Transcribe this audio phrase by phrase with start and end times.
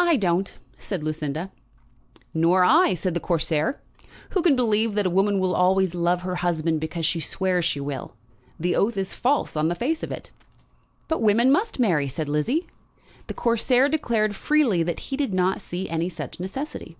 [0.00, 1.52] "I don't," said Lucinda.
[2.34, 3.80] "Nor I," said the Corsair.
[4.30, 7.78] "Who can believe that a woman will always love her husband because she swears she
[7.78, 8.16] will?
[8.58, 10.32] The oath is false on the face of it."
[11.06, 12.66] "But women must marry," said Lizzie.
[13.28, 16.96] The Corsair declared freely that he did not see any such necessity.